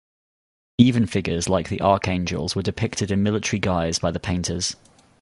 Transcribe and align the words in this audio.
Even 0.79 1.05
figures 1.05 1.47
like 1.47 1.69
the 1.69 1.79
archangels 1.79 2.55
were 2.55 2.63
depicted 2.63 3.11
in 3.11 3.21
military 3.21 3.59
guise 3.59 3.99
by 3.99 4.09
the 4.09 4.19
painters. 4.19 4.75